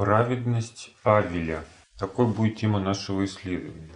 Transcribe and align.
Праведность 0.00 0.96
Авеля. 1.04 1.62
Такой 1.98 2.26
будет 2.26 2.56
тема 2.56 2.80
нашего 2.80 3.22
исследования. 3.26 3.92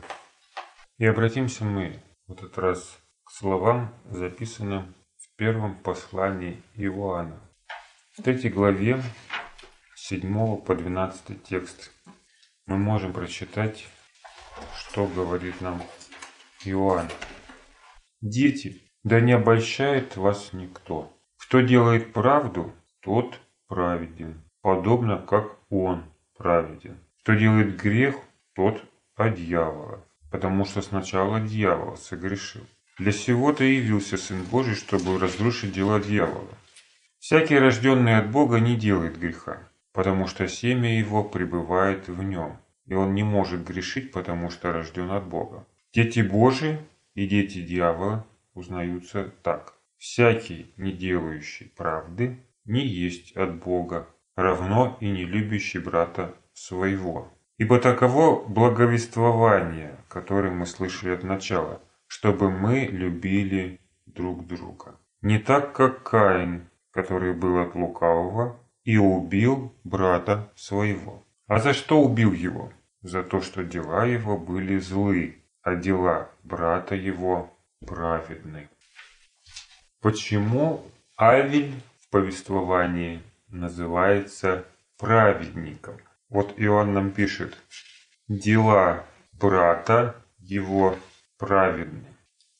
И 0.99 1.07
обратимся 1.07 1.65
мы 1.65 1.99
в 2.27 2.33
этот 2.33 2.59
раз 2.59 2.99
к 3.25 3.31
словам, 3.31 3.91
записанным 4.11 4.95
в 5.17 5.35
первом 5.37 5.77
послании 5.77 6.63
Иоанна. 6.75 7.41
В 8.19 8.23
третьей 8.23 8.51
главе, 8.51 9.03
с 9.95 10.09
7 10.09 10.59
по 10.59 10.75
12 10.75 11.43
текст, 11.43 11.91
мы 12.67 12.77
можем 12.77 13.15
прочитать, 13.15 13.87
что 14.77 15.07
говорит 15.07 15.63
нам 15.63 15.83
Иоанн. 16.67 17.09
Дети, 18.21 18.83
да 19.05 19.21
не 19.21 19.33
обольщает 19.33 20.19
вас 20.19 20.53
никто. 20.53 21.11
Кто 21.39 21.63
делает 21.63 22.13
правду, 22.13 22.75
тот 23.01 23.41
праведен, 23.69 24.44
подобно 24.65 25.19
как 25.19 25.59
он 25.69 26.05
праведен. 26.39 26.97
Кто 27.21 27.35
делает 27.35 27.77
грех, 27.77 28.17
тот 28.55 28.83
от 29.15 29.35
дьявола, 29.35 30.03
потому 30.31 30.65
что 30.65 30.81
сначала 30.81 31.39
дьявол 31.39 31.99
согрешил. 31.99 32.63
Для 32.99 33.13
сего-то 33.13 33.63
явился 33.63 34.17
Сын 34.17 34.43
Божий, 34.45 34.75
чтобы 34.75 35.19
разрушить 35.19 35.75
дела 35.75 36.01
дьявола. 36.01 36.49
Всякий, 37.19 37.59
рожденный 37.59 38.17
от 38.17 38.31
Бога, 38.31 38.59
не 38.59 38.75
делает 38.75 39.19
греха, 39.19 39.59
потому 39.93 40.27
что 40.29 40.49
семя 40.49 40.99
его 40.99 41.23
пребывает 41.23 42.09
в 42.09 42.23
нем, 42.23 42.57
и 42.87 42.95
он 42.95 43.15
не 43.15 43.23
может 43.23 43.65
грешить, 43.65 44.13
потому 44.13 44.49
что 44.49 44.73
рожден 44.73 45.11
от 45.11 45.27
Бога. 45.27 45.67
Дети 45.93 46.21
Божии 46.21 46.79
и 47.15 47.27
дети 47.27 47.61
дьявола 47.61 48.27
узнаются 48.55 49.31
так. 49.43 49.75
Всякий, 49.99 50.73
не 50.79 50.91
делающий 50.91 51.71
правды, 51.77 52.39
не 52.65 52.87
есть 52.87 53.37
от 53.37 53.63
Бога, 53.63 54.09
равно 54.37 54.97
и 55.01 55.11
не 55.11 55.25
любящий 55.25 55.79
брата 55.79 56.35
своего. 56.53 57.31
Ибо 57.59 57.79
таково 57.79 58.45
благовествование, 58.49 59.97
которое 60.09 60.51
мы 60.51 60.67
слышали 60.67 61.15
от 61.15 61.23
начала, 61.23 61.81
чтобы 62.07 62.51
мы 62.51 62.87
любили 62.87 63.81
друг 64.07 64.47
друга. 64.47 64.97
Не 65.23 65.39
так, 65.39 65.73
как 65.73 66.03
Каин, 66.03 66.69
который 66.91 67.33
был 67.33 67.59
от 67.59 67.75
лукавого 67.75 68.59
и 68.85 68.99
убил 68.99 69.73
брата 69.85 70.53
своего. 70.57 71.25
А 71.47 71.59
за 71.59 71.73
что 71.73 72.01
убил 72.01 72.33
его? 72.33 72.73
За 73.03 73.23
то, 73.23 73.41
что 73.41 73.65
дела 73.65 74.05
его 74.05 74.37
были 74.37 74.79
злы, 74.79 75.37
а 75.63 75.75
дела 75.75 76.31
брата 76.43 76.95
его 76.95 77.51
праведны. 77.87 78.69
Почему 80.01 80.83
Авель 81.17 81.75
в 82.01 82.11
повествовании 82.11 83.23
называется 83.55 84.65
праведником? 84.99 85.97
Вот 86.29 86.55
Иоанн 86.57 86.93
нам 86.93 87.11
пишет, 87.11 87.57
дела 88.29 89.05
брата 89.33 90.17
его 90.39 90.97
праведны. 91.39 92.05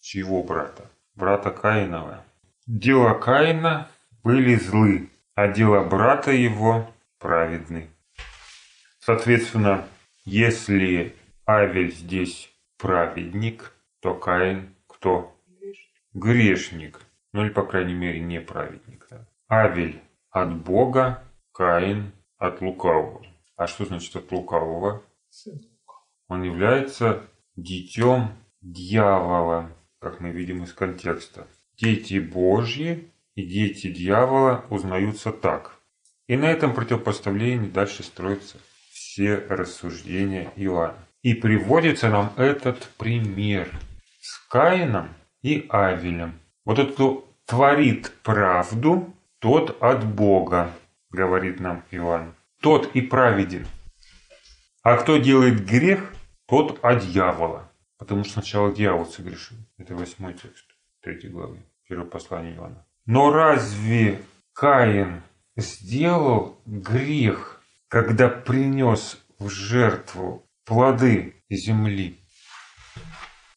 Чьего 0.01 0.43
брата? 0.43 0.91
Брата 1.15 1.51
Каинова. 1.51 2.25
Дела 2.67 3.15
Каина 3.15 3.89
были 4.23 4.55
злы, 4.57 5.11
а 5.35 5.49
дела 5.49 5.83
брата 5.85 6.31
его 6.31 6.91
праведны. 7.19 7.89
Соответственно, 9.01 9.87
если 10.25 11.15
Авель 11.47 11.93
здесь 11.93 12.51
праведник, 12.79 13.73
то 14.01 14.15
Каин 14.15 14.75
кто? 14.87 15.37
Грешник. 16.15 17.01
Ну 17.33 17.45
или, 17.45 17.51
по 17.51 17.65
крайней 17.65 17.95
мере, 17.95 18.21
не 18.21 18.41
праведник. 18.41 19.07
Да? 19.11 19.27
Авель 19.49 20.01
от 20.35 20.53
Бога, 20.65 21.23
Каин 21.53 22.13
от 22.39 22.61
лукавого. 22.61 23.25
А 23.57 23.69
что 23.69 23.85
значит 23.85 24.15
от 24.17 24.31
лукавого? 24.33 25.03
Он 26.29 26.43
является 26.43 27.23
детем 27.55 28.31
дьявола, 28.61 29.71
как 30.01 30.21
мы 30.21 30.31
видим 30.31 30.65
из 30.65 30.73
контекста. 30.73 31.47
Дети 31.77 32.19
Божьи 32.19 33.13
и 33.37 33.47
дети 33.47 33.93
дьявола 33.93 34.65
узнаются 34.71 35.31
так. 35.31 35.79
И 36.27 36.37
на 36.37 36.47
этом 36.47 36.75
противопоставлении 36.75 37.69
дальше 37.69 38.03
строятся 38.03 38.59
все 38.91 39.37
рассуждения 39.37 40.53
Иоанна. 40.57 40.99
И 41.23 41.35
приводится 41.35 42.11
нам 42.11 42.33
этот 42.37 42.89
пример 42.99 43.71
с 44.21 44.39
Каином 44.49 45.11
и 45.43 45.67
Авелем. 45.71 46.41
Вот 46.65 46.81
этот, 46.81 46.95
кто 46.95 47.33
творит 47.47 48.13
правду, 48.25 49.15
тот 49.45 49.77
от 49.83 50.07
Бога, 50.07 50.73
говорит 51.11 51.61
нам 51.61 51.85
Иоанн. 51.91 52.35
Тот 52.63 52.97
и 52.97 53.03
праведен. 53.03 53.67
А 54.83 54.97
кто 54.97 55.19
делает 55.19 55.67
грех, 55.67 56.15
тот 56.47 56.83
от 56.83 57.07
дьявола. 57.07 57.71
Потому 57.99 58.25
что 58.25 58.33
сначала 58.33 58.75
дьявол 58.75 59.05
согрешил. 59.05 59.59
Это 59.77 59.95
восьмой 59.95 60.33
текст 60.33 60.65
третьей 61.03 61.29
главы, 61.29 61.59
первого 61.87 62.07
послания 62.07 62.55
Иоанна. 62.55 62.87
Но 63.05 63.31
разве 63.31 64.23
Каин 64.55 65.21
сделал 65.57 66.59
грех, 66.65 67.61
когда 67.89 68.31
принес 68.31 69.23
в 69.39 69.51
жертву 69.51 70.49
плоды 70.65 71.35
земли? 71.51 72.19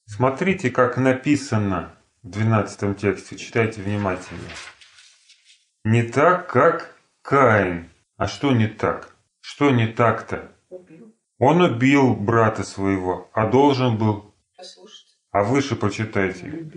Смотрите, 0.04 0.70
как 0.70 0.98
написано 0.98 1.94
в 2.24 2.30
12 2.30 2.98
тексте, 2.98 3.38
читайте 3.38 3.82
внимательно. 3.82 4.50
Не 5.90 6.04
так, 6.04 6.48
как 6.52 6.98
Каин. 7.22 7.88
А 8.18 8.28
что 8.28 8.52
не 8.52 8.68
так? 8.68 9.16
Что 9.40 9.72
не 9.72 9.88
так-то? 9.88 10.52
Он 11.40 11.62
убил 11.62 12.14
брата 12.14 12.64
своего, 12.64 13.30
а 13.32 13.48
должен 13.48 13.98
был... 13.98 14.36
А 15.32 15.44
выше 15.44 15.78
почитайте. 15.78 16.70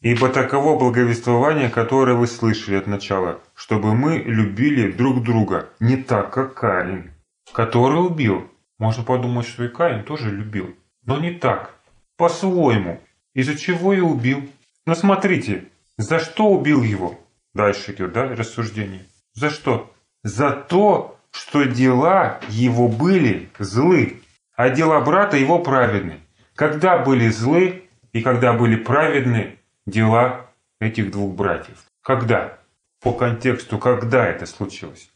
Ибо 0.00 0.30
таково 0.30 0.78
благовествование, 0.78 1.68
которое 1.68 2.16
вы 2.16 2.26
слышали 2.26 2.76
от 2.76 2.86
начала, 2.86 3.42
чтобы 3.54 3.94
мы 3.94 4.20
любили 4.20 4.90
друг 4.90 5.22
друга, 5.22 5.68
не 5.78 5.98
так, 5.98 6.32
как 6.32 6.54
Каин, 6.54 7.12
который 7.52 8.06
убил. 8.06 8.50
Можно 8.78 9.04
подумать, 9.04 9.46
что 9.46 9.64
и 9.64 9.68
Каин 9.68 10.02
тоже 10.02 10.30
любил, 10.30 10.74
но 11.04 11.18
не 11.18 11.32
так, 11.32 11.74
по-своему. 12.16 13.02
Из-за 13.34 13.54
чего 13.54 13.92
и 13.92 14.00
убил. 14.00 14.48
Но 14.86 14.94
смотрите, 14.94 15.64
за 15.98 16.18
что 16.20 16.46
убил 16.48 16.82
его? 16.82 17.20
Дальше 17.56 17.92
идет, 17.92 18.12
да, 18.12 18.28
рассуждение. 18.28 19.06
За 19.32 19.48
что? 19.48 19.90
За 20.22 20.50
то, 20.50 21.18
что 21.30 21.64
дела 21.64 22.38
его 22.50 22.86
были 22.86 23.48
злы, 23.58 24.20
а 24.54 24.68
дела 24.68 25.00
брата 25.00 25.38
его 25.38 25.58
праведны. 25.60 26.20
Когда 26.54 26.98
были 26.98 27.28
злы 27.30 27.88
и 28.12 28.20
когда 28.20 28.52
были 28.52 28.76
праведны 28.76 29.58
дела 29.86 30.50
этих 30.80 31.10
двух 31.10 31.34
братьев? 31.34 31.78
Когда? 32.02 32.58
По 33.00 33.14
контексту, 33.14 33.78
когда 33.78 34.26
это 34.26 34.44
случилось? 34.44 35.10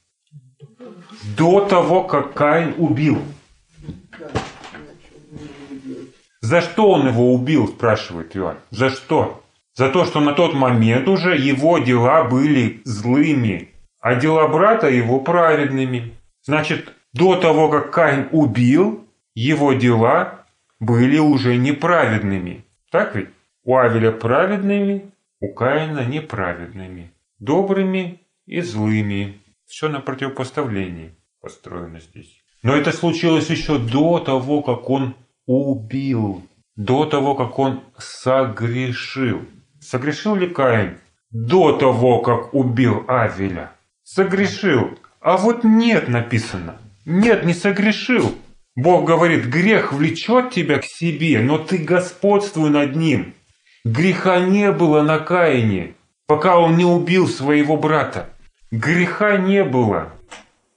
До 1.37 1.67
того, 1.67 2.05
как 2.05 2.33
Каин 2.33 2.75
убил. 2.79 3.23
За 6.41 6.63
что 6.63 6.91
он 6.91 7.07
его 7.07 7.35
убил, 7.35 7.69
спрашивает 7.69 8.35
Иоанн. 8.35 8.57
За 8.71 8.89
что? 8.89 9.40
За 9.75 9.89
то, 9.89 10.05
что 10.05 10.21
на 10.21 10.33
тот 10.33 10.55
момент 10.55 11.09
уже 11.09 11.37
его 11.37 11.79
дела 11.79 12.25
были 12.25 12.81
злыми, 12.85 13.69
а 14.01 14.15
дела 14.15 14.49
брата 14.49 14.89
его 14.89 15.21
праведными. 15.21 16.15
Значит, 16.43 16.93
до 17.13 17.37
того, 17.37 17.69
как 17.69 17.93
Каин 17.93 18.29
убил, 18.33 19.07
его 19.35 19.73
дела 19.75 20.47
были 20.81 21.19
уже 21.19 21.57
неправедными. 21.57 22.65
Так 22.91 23.15
ведь? 23.15 23.29
У 23.63 23.77
Авеля 23.77 24.11
праведными, 24.11 25.13
у 25.39 25.53
Каина 25.53 26.05
неправедными. 26.05 27.13
Добрыми 27.39 28.21
и 28.47 28.61
злыми. 28.63 29.41
Все 29.67 29.89
на 29.89 30.01
противопоставлении 30.01 31.15
построено 31.41 32.01
здесь. 32.01 32.43
Но 32.63 32.75
это 32.75 32.93
случилось 32.93 33.51
еще 33.51 33.79
до 33.79 34.19
того, 34.19 34.63
как 34.63 34.91
он 34.91 35.15
убил. 35.47 36.43
До 36.77 37.05
того, 37.05 37.35
как 37.35 37.59
он 37.59 37.81
согрешил. 37.99 39.43
Согрешил 39.81 40.35
ли 40.35 40.47
Каин 40.47 40.99
до 41.31 41.73
того, 41.73 42.21
как 42.21 42.55
убил 42.55 43.05
Авеля? 43.09 43.73
Согрешил. 44.03 44.99
А 45.21 45.37
вот 45.37 45.65
нет 45.65 46.09
написано. 46.09 46.77
Нет, 47.07 47.45
не 47.45 47.55
согрешил. 47.55 48.35
Бог 48.77 49.05
говорит, 49.05 49.47
грех 49.47 49.93
влечет 49.93 50.51
тебя 50.51 50.79
к 50.79 50.85
себе, 50.85 51.41
но 51.41 51.59
ты 51.59 51.79
господствуй 51.79 52.71
над 52.71 52.95
ним. 52.95 53.35
Греха 53.85 54.41
не 54.41 54.71
было 54.73 55.03
на 55.03 55.19
Каине, 55.19 55.95
пока 56.27 56.59
он 56.59 56.77
не 56.77 56.85
убил 56.85 57.27
своего 57.27 57.77
брата. 57.77 58.29
Греха 58.71 59.39
не 59.39 59.65
было. 59.65 60.13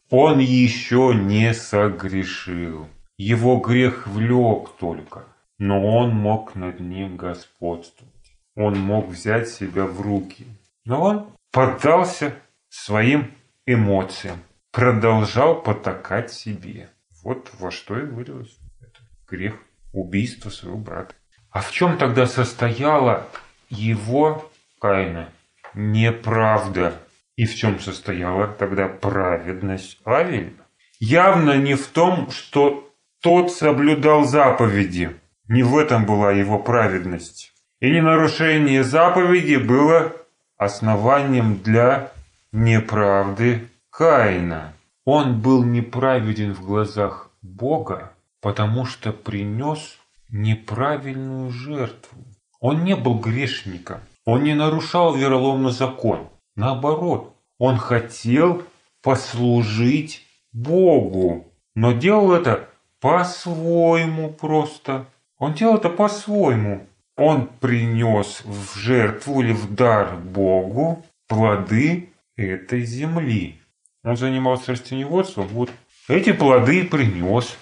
Он 0.09 0.39
еще 0.39 1.13
не 1.13 1.53
согрешил. 1.53 2.87
Его 3.17 3.57
грех 3.57 4.07
влек 4.07 4.69
только, 4.79 5.23
но 5.59 5.85
он 5.85 6.09
мог 6.11 6.55
над 6.55 6.79
ним 6.79 7.17
господствовать. 7.17 8.13
Он 8.55 8.79
мог 8.79 9.07
взять 9.07 9.49
себя 9.49 9.85
в 9.85 10.01
руки. 10.01 10.45
Но 10.85 11.01
он 11.01 11.27
поддался 11.51 12.35
своим 12.69 13.31
эмоциям. 13.65 14.39
продолжал 14.71 15.61
потакать 15.61 16.31
себе. 16.31 16.89
Вот 17.23 17.51
во 17.59 17.69
что 17.69 17.97
и 17.99 18.03
вылилось 18.03 18.57
это 18.81 18.99
грех 19.27 19.55
убийства 19.93 20.49
своего 20.49 20.77
брата. 20.77 21.13
А 21.51 21.61
в 21.61 21.71
чем 21.71 21.97
тогда 21.97 22.25
состояла 22.25 23.27
его 23.69 24.51
Каина 24.79 25.29
неправда? 25.75 26.99
И 27.35 27.45
в 27.45 27.55
чем 27.55 27.79
состояла 27.79 28.47
тогда 28.47 28.87
праведность 28.87 29.99
Авеля? 30.03 30.53
Явно 30.99 31.57
не 31.57 31.75
в 31.75 31.87
том, 31.87 32.29
что 32.31 32.91
тот 33.21 33.51
соблюдал 33.51 34.25
заповеди. 34.25 35.15
Не 35.47 35.63
в 35.63 35.77
этом 35.77 36.05
была 36.05 36.31
его 36.31 36.59
праведность. 36.59 37.52
И 37.83 37.91
не 37.91 37.99
нарушение 37.99 38.81
заповеди 38.81 39.57
было 39.57 40.13
основанием 40.55 41.57
для 41.57 42.13
неправды 42.53 43.67
Каина. 43.89 44.73
Он 45.03 45.41
был 45.41 45.65
неправеден 45.65 46.53
в 46.53 46.65
глазах 46.65 47.29
Бога, 47.41 48.13
потому 48.39 48.85
что 48.85 49.11
принес 49.11 49.97
неправильную 50.29 51.51
жертву. 51.51 52.23
Он 52.61 52.85
не 52.85 52.95
был 52.95 53.19
грешником, 53.19 53.99
он 54.23 54.43
не 54.43 54.53
нарушал 54.53 55.13
вероломно 55.13 55.69
закон. 55.69 56.29
Наоборот, 56.55 57.35
он 57.57 57.75
хотел 57.75 58.63
послужить 59.01 60.25
Богу, 60.53 61.51
но 61.75 61.91
делал 61.91 62.31
это 62.31 62.69
по-своему 63.01 64.29
просто. 64.29 65.05
Он 65.37 65.53
делал 65.53 65.75
это 65.75 65.89
по-своему. 65.89 66.87
Он 67.15 67.47
принес 67.47 68.41
в 68.43 68.77
жертву 68.77 69.41
или 69.41 69.53
в 69.53 69.73
дар 69.73 70.15
Богу 70.15 71.05
плоды 71.27 72.09
этой 72.35 72.83
земли. 72.83 73.59
Он 74.03 74.17
занимался 74.17 74.71
растеневодством, 74.71 75.47
вот 75.47 75.71
эти 76.07 76.33
плоды 76.33 76.83
принес. 76.83 77.57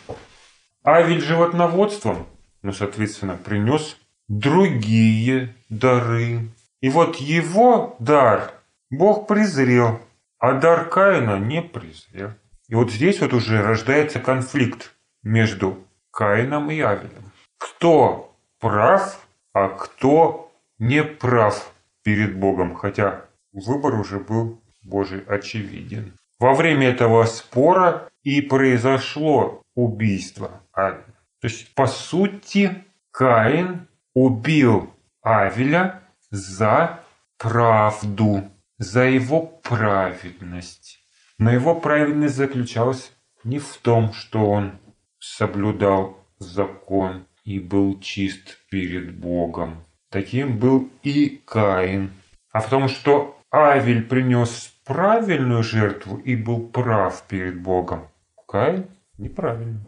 Авель 0.83 1.21
животноводством, 1.21 2.25
ну, 2.63 2.71
соответственно, 2.71 3.37
принес 3.37 3.97
другие 4.27 5.53
дары. 5.69 6.49
И 6.79 6.89
вот 6.89 7.17
его 7.17 7.95
дар 7.99 8.53
Бог 8.89 9.27
презрел, 9.27 10.01
а 10.39 10.53
дар 10.53 10.89
Каина 10.89 11.37
не 11.37 11.61
презрел. 11.61 12.31
И 12.67 12.75
вот 12.75 12.89
здесь 12.89 13.19
вот 13.21 13.33
уже 13.33 13.61
рождается 13.61 14.19
конфликт 14.19 14.95
между 15.23 15.77
Каином 16.09 16.71
и 16.71 16.79
Авелем. 16.79 17.31
Кто 17.57 18.35
прав, 18.59 19.20
а 19.53 19.69
кто 19.69 20.51
не 20.79 21.03
прав 21.03 21.73
перед 22.03 22.37
Богом, 22.37 22.75
хотя 22.75 23.25
выбор 23.51 23.95
уже 23.95 24.19
был 24.19 24.61
Божий 24.81 25.21
очевиден. 25.21 26.13
Во 26.39 26.53
время 26.53 26.89
этого 26.89 27.23
спора 27.25 28.09
и 28.23 28.41
произошло 28.41 29.61
убийство 29.75 30.63
Авеля. 30.73 31.05
То 31.39 31.47
есть, 31.47 31.73
по 31.75 31.87
сути, 31.87 32.83
Каин 33.11 33.87
убил 34.13 34.91
Авеля 35.21 36.01
за 36.29 36.99
правду, 37.37 38.49
за 38.77 39.03
его 39.03 39.45
праведность. 39.45 40.99
Но 41.37 41.51
его 41.51 41.75
праведность 41.75 42.35
заключалась 42.35 43.11
не 43.43 43.59
в 43.59 43.77
том, 43.77 44.13
что 44.13 44.49
он 44.49 44.79
соблюдал 45.19 46.17
закон 46.39 47.25
и 47.43 47.59
был 47.59 47.99
чист 47.99 48.57
перед 48.69 49.15
Богом. 49.15 49.83
Таким 50.09 50.57
был 50.57 50.89
и 51.03 51.41
Каин. 51.45 52.11
А 52.51 52.59
в 52.59 52.69
том, 52.69 52.87
что 52.87 53.39
Авель 53.51 54.03
принес 54.03 54.73
правильную 54.85 55.63
жертву 55.63 56.17
и 56.17 56.35
был 56.35 56.67
прав 56.67 57.23
перед 57.27 57.61
Богом. 57.61 58.07
Каин 58.47 58.87
неправильно. 59.17 59.85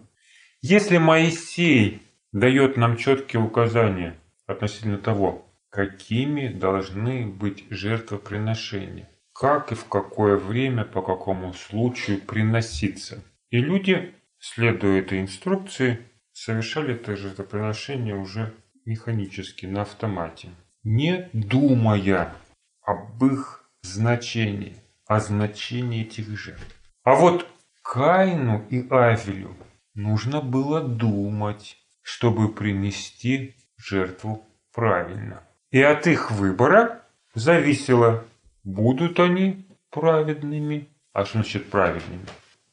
Если 0.62 0.98
Моисей 0.98 2.02
дает 2.32 2.78
нам 2.78 2.98
четкие 2.98 3.42
указания 3.42 4.16
относительно 4.48 4.98
того, 4.98 5.46
какими 5.70 6.48
должны 6.48 7.26
быть 7.26 7.66
жертвоприношения, 7.70 9.10
как 9.34 9.72
и 9.72 9.76
в 9.76 9.86
какое 9.86 10.38
время, 10.38 10.86
по 10.86 11.02
какому 11.02 11.54
случаю 11.54 12.22
приноситься. 12.22 13.24
И 13.50 13.58
люди, 13.58 14.14
следуя 14.40 15.00
этой 15.00 15.20
инструкции, 15.22 16.00
совершали 16.34 16.96
это 16.96 17.16
жертвоприношение 17.16 18.16
уже 18.16 18.54
механически, 18.86 19.66
на 19.66 19.84
автомате, 19.84 20.50
не 20.84 21.30
думая 21.32 22.34
об 22.82 23.24
их 23.24 23.64
значении, 23.82 24.76
о 25.08 25.20
значении 25.20 26.02
этих 26.02 26.38
жертв. 26.38 26.66
А 27.04 27.16
вот 27.16 27.48
Каину 27.82 28.66
и 28.70 28.88
Авелю 28.90 29.56
нужно 29.94 30.42
было 30.42 30.82
думать, 30.82 31.78
чтобы 32.02 32.52
принести 32.52 33.56
жертву 33.78 34.46
правильно. 34.74 35.44
И 35.72 35.82
от 35.82 36.08
их 36.08 36.32
выбора 36.32 37.02
зависело, 37.34 38.26
будут 38.64 39.20
они 39.20 39.66
праведными. 39.90 40.90
А 41.14 41.26
что 41.26 41.40
значит 41.40 41.70
праведными? 41.70 42.26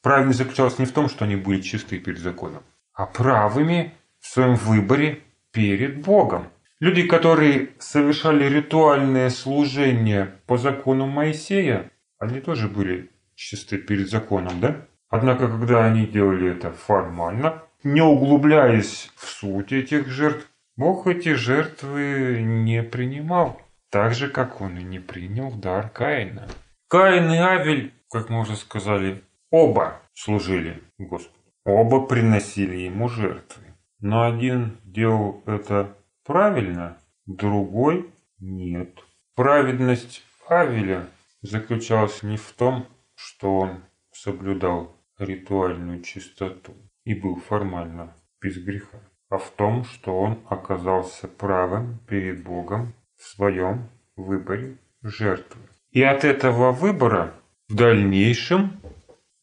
Праведность 0.02 0.38
заключалась 0.38 0.78
не 0.78 0.86
в 0.86 0.92
том, 0.92 1.08
что 1.08 1.24
они 1.24 1.36
были 1.36 1.60
чисты 1.60 1.98
перед 1.98 2.18
законом, 2.18 2.62
а 2.94 3.06
правыми 3.06 3.94
в 4.20 4.26
своем 4.26 4.54
выборе 4.54 5.20
перед 5.52 6.02
Богом. 6.02 6.48
Люди, 6.80 7.02
которые 7.06 7.70
совершали 7.78 8.44
ритуальное 8.44 9.28
служение 9.30 10.40
по 10.46 10.56
закону 10.56 11.06
Моисея, 11.06 11.90
они 12.18 12.40
тоже 12.40 12.68
были 12.68 13.10
чисты 13.34 13.78
перед 13.78 14.08
законом, 14.08 14.60
да? 14.60 14.86
Однако, 15.08 15.48
когда 15.48 15.84
они 15.86 16.06
делали 16.06 16.52
это 16.52 16.70
формально, 16.70 17.62
не 17.82 18.00
углубляясь 18.00 19.10
в 19.16 19.26
суть 19.26 19.72
этих 19.72 20.08
жертв, 20.08 20.46
Бог 20.76 21.06
эти 21.06 21.34
жертвы 21.34 22.40
не 22.42 22.82
принимал, 22.82 23.60
так 23.90 24.14
же, 24.14 24.28
как 24.28 24.60
он 24.60 24.78
и 24.78 24.82
не 24.82 25.00
принял 25.00 25.50
дар 25.52 25.90
Каина. 25.90 26.48
Каин 26.88 27.30
и 27.30 27.36
Авель, 27.36 27.92
как 28.10 28.30
мы 28.30 28.40
уже 28.40 28.56
сказали, 28.56 29.22
оба 29.50 30.00
служили 30.14 30.82
Господу. 30.98 31.39
Оба 31.70 32.06
приносили 32.06 32.76
ему 32.76 33.08
жертвы. 33.08 33.62
Но 34.00 34.24
один 34.24 34.78
делал 34.84 35.42
это 35.46 35.96
правильно, 36.24 36.98
другой 37.26 38.10
нет. 38.38 38.98
Праведность 39.36 40.22
Авеля 40.48 41.06
заключалась 41.42 42.22
не 42.22 42.36
в 42.36 42.52
том, 42.52 42.86
что 43.14 43.56
он 43.56 43.84
соблюдал 44.12 44.96
ритуальную 45.18 46.02
чистоту 46.02 46.74
и 47.04 47.14
был 47.14 47.36
формально 47.36 48.14
без 48.42 48.58
греха, 48.58 48.98
а 49.28 49.38
в 49.38 49.50
том, 49.50 49.84
что 49.84 50.18
он 50.18 50.38
оказался 50.48 51.28
правым 51.28 52.00
перед 52.08 52.42
Богом 52.42 52.94
в 53.16 53.24
своем 53.24 53.88
выборе 54.16 54.76
жертвы. 55.02 55.60
И 55.92 56.02
от 56.02 56.24
этого 56.24 56.72
выбора 56.72 57.34
в 57.68 57.74
дальнейшем 57.76 58.80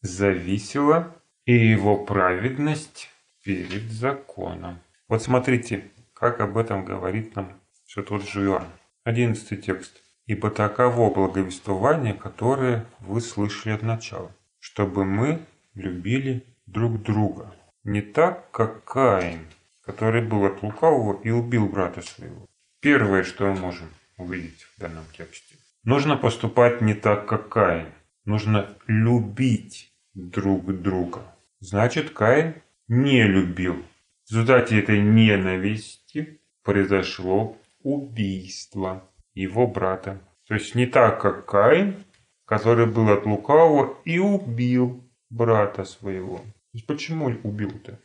зависела 0.02 1.14
и 1.48 1.54
его 1.54 1.96
праведность 1.96 3.08
перед 3.42 3.90
законом. 3.90 4.80
Вот 5.08 5.22
смотрите, 5.22 5.82
как 6.12 6.40
об 6.40 6.58
этом 6.58 6.84
говорит 6.84 7.34
нам 7.36 7.58
все 7.86 8.02
тот 8.02 8.28
же 8.28 8.44
Иоанн. 8.44 8.68
Одиннадцатый 9.02 9.56
текст. 9.56 10.02
«Ибо 10.26 10.50
таково 10.50 11.08
благовествование, 11.08 12.12
которое 12.12 12.84
вы 13.00 13.22
слышали 13.22 13.72
от 13.72 13.82
начала, 13.82 14.30
чтобы 14.60 15.06
мы 15.06 15.40
любили 15.72 16.44
друг 16.66 17.02
друга, 17.02 17.54
не 17.82 18.02
так, 18.02 18.50
как 18.50 18.84
Каин, 18.84 19.40
который 19.86 20.20
был 20.20 20.44
от 20.44 20.62
лукавого 20.62 21.18
и 21.22 21.30
убил 21.30 21.66
брата 21.66 22.02
своего». 22.02 22.46
Первое, 22.80 23.22
что 23.22 23.46
мы 23.46 23.58
можем 23.58 23.88
увидеть 24.18 24.64
в 24.64 24.80
данном 24.82 25.04
тексте. 25.16 25.54
Нужно 25.82 26.18
поступать 26.18 26.82
не 26.82 26.92
так, 26.92 27.26
как 27.26 27.48
Каин. 27.48 27.86
Нужно 28.26 28.68
любить 28.86 29.90
друг 30.12 30.78
друга. 30.82 31.22
Значит, 31.60 32.10
Каин 32.10 32.54
не 32.86 33.22
любил. 33.22 33.82
В 34.26 34.30
результате 34.30 34.78
этой 34.78 35.00
ненависти 35.00 36.40
произошло 36.62 37.56
убийство 37.82 39.08
его 39.34 39.66
брата. 39.66 40.20
То 40.46 40.54
есть 40.54 40.74
не 40.74 40.86
так, 40.86 41.20
как 41.20 41.46
Каин, 41.46 42.04
который 42.44 42.86
был 42.86 43.10
от 43.10 43.26
лукавого 43.26 43.96
и 44.04 44.18
убил 44.18 45.04
брата 45.30 45.84
своего. 45.84 46.40
Есть 46.72 46.86
почему 46.86 47.26
убил-то? 47.42 47.98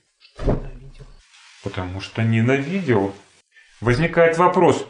Потому 1.64 2.02
что 2.02 2.24
ненавидел. 2.24 3.14
Возникает 3.82 4.38
вопрос, 4.38 4.88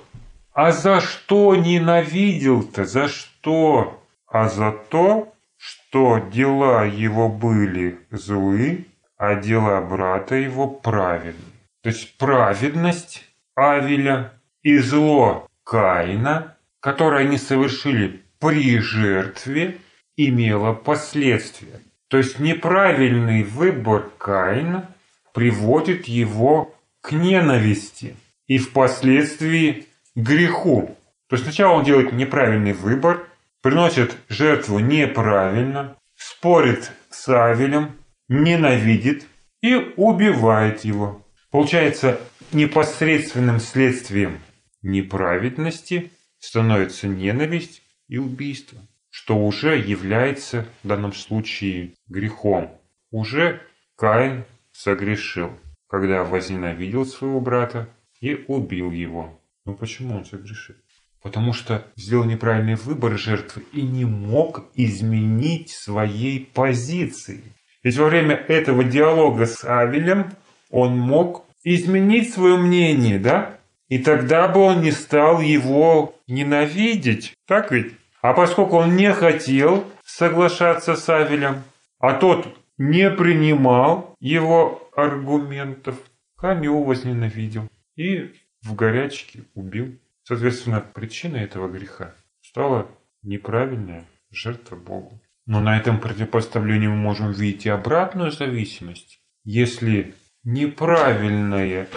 а 0.54 0.72
за 0.72 1.02
что 1.02 1.56
ненавидел-то? 1.56 2.86
За 2.86 3.08
что? 3.08 4.04
А 4.28 4.50
за 4.50 4.72
то, 4.72 5.34
что 5.64 6.18
дела 6.18 6.84
его 6.86 7.30
были 7.30 8.00
злы, 8.12 8.86
а 9.16 9.36
дела 9.36 9.80
брата 9.80 10.36
его 10.36 10.68
праведны. 10.68 11.54
То 11.82 11.90
есть 11.90 12.18
праведность 12.18 13.24
Авеля 13.56 14.34
и 14.62 14.78
зло 14.80 15.48
Каина, 15.64 16.58
которое 16.82 17.22
они 17.26 17.38
совершили 17.38 18.24
при 18.40 18.80
жертве, 18.80 19.78
имело 20.18 20.74
последствия. 20.74 21.80
То 22.10 22.18
есть 22.18 22.40
неправильный 22.40 23.44
выбор 23.44 24.10
Каина 24.18 24.90
приводит 25.34 26.10
его 26.10 26.76
к 27.00 27.14
ненависти 27.14 28.18
и 28.48 28.58
впоследствии 28.58 29.88
греху. 30.14 30.98
То 31.30 31.36
есть 31.36 31.46
сначала 31.46 31.78
он 31.78 31.86
делает 31.86 32.12
неправильный 32.12 32.74
выбор, 32.74 33.26
приносит 33.64 34.18
жертву 34.28 34.78
неправильно, 34.80 35.98
спорит 36.16 36.92
с 37.10 37.30
Авелем, 37.30 37.98
ненавидит 38.28 39.26
и 39.62 39.74
убивает 39.96 40.84
его. 40.84 41.26
Получается, 41.50 42.20
непосредственным 42.52 43.60
следствием 43.60 44.40
неправедности 44.82 46.12
становится 46.40 47.08
ненависть 47.08 47.82
и 48.10 48.18
убийство, 48.18 48.78
что 49.10 49.38
уже 49.38 49.78
является 49.80 50.68
в 50.84 50.88
данном 50.90 51.14
случае 51.14 51.94
грехом. 52.08 52.78
Уже 53.12 53.62
Каин 53.96 54.44
согрешил, 54.74 55.58
когда 55.88 56.26
возненавидел 56.26 57.06
своего 57.06 57.40
брата 57.40 57.88
и 58.20 58.44
убил 58.48 58.92
его. 58.92 59.42
Но 59.66 59.74
почему 59.74 60.18
он 60.18 60.26
согрешил? 60.26 60.76
Потому 61.24 61.54
что 61.54 61.88
сделал 61.96 62.26
неправильный 62.26 62.76
выбор 62.76 63.18
жертвы 63.18 63.64
и 63.72 63.82
не 63.82 64.04
мог 64.04 64.66
изменить 64.76 65.72
своей 65.72 66.46
позиции. 66.54 67.42
Ведь 67.82 67.98
во 67.98 68.08
время 68.08 68.36
этого 68.36 68.84
диалога 68.84 69.46
с 69.46 69.64
Авелем 69.64 70.32
он 70.70 70.98
мог 70.98 71.46
изменить 71.64 72.34
свое 72.34 72.58
мнение, 72.58 73.20
да? 73.20 73.58
И 73.88 74.00
тогда 74.00 74.50
бы 74.50 74.60
он 74.60 74.82
не 74.82 74.92
стал 74.92 75.40
его 75.40 76.16
ненавидеть, 76.28 77.34
так 77.48 77.72
ведь? 77.72 77.94
А 78.22 78.34
поскольку 78.34 78.78
он 78.78 78.96
не 78.96 79.14
хотел 79.14 79.86
соглашаться 80.06 80.96
с 80.96 81.08
Авелем, 81.10 81.64
а 82.00 82.14
тот 82.14 82.48
не 82.78 83.10
принимал 83.10 84.16
его 84.20 84.90
аргументов, 84.96 85.96
Камил 86.38 86.84
возненавидел 86.84 87.70
и 87.96 88.34
в 88.62 88.76
горячке 88.76 89.44
убил. 89.54 89.98
Соответственно, 90.24 90.82
причиной 90.82 91.42
этого 91.42 91.68
греха 91.68 92.14
стала 92.42 92.88
неправильная 93.22 94.06
жертва 94.32 94.76
Богу. 94.76 95.20
Но 95.46 95.60
на 95.60 95.78
этом 95.78 96.00
противопоставлении 96.00 96.88
мы 96.88 96.96
можем 96.96 97.32
видеть 97.32 97.66
и 97.66 97.70
обратную 97.70 98.32
зависимость. 98.32 99.20
Если 99.44 100.16
неправильное 100.44 101.88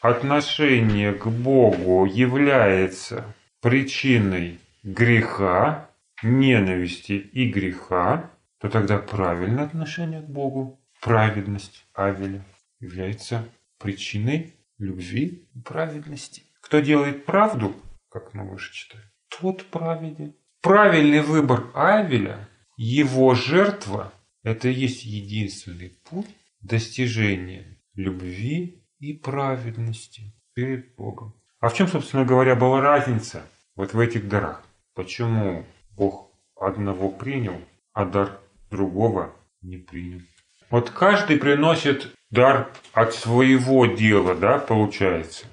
отношение 0.00 1.12
к 1.12 1.26
Богу 1.28 2.04
является 2.04 3.24
причиной 3.60 4.58
греха, 4.82 5.88
ненависти 6.22 7.12
и 7.12 7.48
греха, 7.50 8.30
то 8.58 8.68
тогда 8.68 8.98
правильное 8.98 9.64
отношение 9.64 10.22
к 10.22 10.28
Богу, 10.28 10.80
праведность 11.00 11.86
Авеля, 11.94 12.44
является 12.80 13.44
причиной 13.78 14.54
любви 14.78 15.46
и 15.54 15.60
праведности. 15.60 16.42
Кто 16.66 16.80
делает 16.80 17.24
правду, 17.26 17.76
как 18.10 18.34
мы 18.34 18.42
выше 18.50 18.74
читаем, 18.74 19.04
тот 19.40 19.64
праведен. 19.66 20.34
Правильный 20.62 21.20
выбор 21.20 21.70
Авеля, 21.74 22.48
его 22.76 23.36
жертва, 23.36 24.12
это 24.42 24.66
и 24.66 24.72
есть 24.72 25.04
единственный 25.04 25.96
путь 26.10 26.26
достижения 26.60 27.78
любви 27.94 28.84
и 28.98 29.12
праведности 29.12 30.34
перед 30.54 30.92
Богом. 30.96 31.40
А 31.60 31.68
в 31.68 31.74
чем, 31.74 31.86
собственно 31.86 32.24
говоря, 32.24 32.56
была 32.56 32.80
разница 32.80 33.46
вот 33.76 33.94
в 33.94 34.00
этих 34.00 34.28
дарах? 34.28 34.64
Почему 34.96 35.64
Бог 35.92 36.32
одного 36.56 37.10
принял, 37.10 37.60
а 37.92 38.04
дар 38.04 38.40
другого 38.72 39.32
не 39.62 39.76
принял? 39.76 40.22
Вот 40.70 40.90
каждый 40.90 41.38
приносит 41.38 42.12
дар 42.30 42.72
от 42.92 43.14
своего 43.14 43.86
дела, 43.86 44.34
да, 44.34 44.58
получается, 44.58 45.46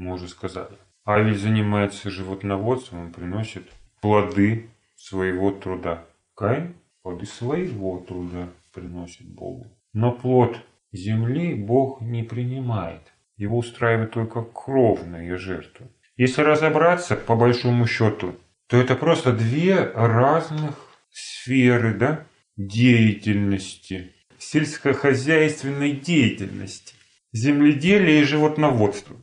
мы 0.00 0.14
уже 0.14 0.28
сказали. 0.28 0.78
Авель 1.06 1.36
занимается 1.36 2.10
животноводством, 2.10 3.00
он 3.00 3.12
приносит 3.12 3.68
плоды 4.00 4.70
своего 4.96 5.50
труда. 5.50 6.04
Каин 6.34 6.74
плоды 7.02 7.26
своего 7.26 7.98
труда 7.98 8.48
приносит 8.72 9.26
Богу. 9.26 9.66
Но 9.92 10.12
плод 10.12 10.56
земли 10.92 11.54
Бог 11.54 12.00
не 12.00 12.22
принимает. 12.22 13.02
Его 13.36 13.58
устраивает 13.58 14.12
только 14.12 14.42
кровная 14.42 15.36
жертва. 15.36 15.86
Если 16.16 16.42
разобраться, 16.42 17.16
по 17.16 17.36
большому 17.36 17.86
счету, 17.86 18.34
то 18.68 18.78
это 18.78 18.94
просто 18.94 19.32
две 19.32 19.82
разных 19.82 20.76
сферы 21.10 21.94
да, 21.94 22.26
деятельности, 22.56 24.12
сельскохозяйственной 24.38 25.92
деятельности, 25.92 26.94
земледелие 27.32 28.20
и 28.20 28.24
животноводство. 28.24 29.16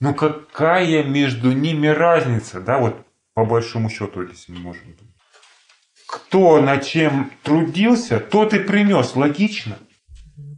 Но 0.00 0.14
какая 0.14 1.04
между 1.04 1.52
ними 1.52 1.86
разница, 1.86 2.60
да, 2.60 2.78
вот 2.78 3.06
по 3.34 3.44
большому 3.44 3.90
счету, 3.90 4.22
если 4.22 4.52
мы 4.52 4.60
можем. 4.60 4.96
Кто 6.06 6.60
над 6.60 6.84
чем 6.84 7.30
трудился, 7.42 8.18
тот 8.18 8.54
и 8.54 8.58
принес. 8.58 9.14
Логично? 9.14 9.78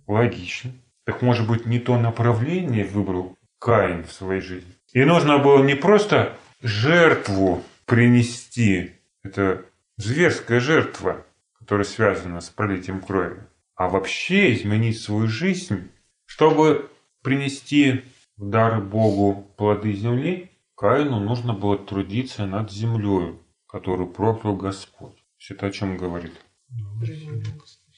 Логично. 0.06 0.72
Так 1.04 1.20
может 1.22 1.46
быть 1.46 1.66
не 1.66 1.80
то 1.80 1.98
направление 1.98 2.84
выбрал 2.84 3.36
Каин 3.58 4.04
в 4.04 4.12
своей 4.12 4.40
жизни. 4.40 4.72
И 4.92 5.04
нужно 5.04 5.38
было 5.38 5.62
не 5.62 5.74
просто 5.74 6.36
жертву 6.62 7.62
принести, 7.86 8.92
это 9.22 9.64
зверская 9.96 10.60
жертва, 10.60 11.26
которая 11.58 11.84
связана 11.84 12.40
с 12.40 12.50
пролитием 12.50 13.00
крови, 13.00 13.40
а 13.74 13.88
вообще 13.88 14.54
изменить 14.54 15.00
свою 15.00 15.26
жизнь, 15.26 15.90
чтобы 16.26 16.90
принести 17.22 18.04
в 18.36 18.48
дар 18.48 18.80
Богу 18.80 19.46
плоды 19.56 19.92
земли, 19.92 20.50
Каину 20.74 21.20
нужно 21.20 21.52
было 21.52 21.78
трудиться 21.78 22.46
над 22.46 22.70
землей, 22.70 23.38
которую 23.66 24.08
проклял 24.08 24.56
Господь. 24.56 25.16
Все 25.36 25.54
это 25.54 25.66
о 25.66 25.70
чем 25.70 25.96
говорит? 25.96 26.32